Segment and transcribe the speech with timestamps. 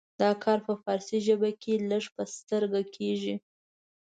[0.21, 3.35] دا کار په فارسي ژبه کې لږ په سترګه کیږي.